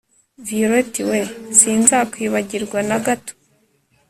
[0.47, 1.19] violette we!
[1.59, 3.33] sinzakwibagirwa na gato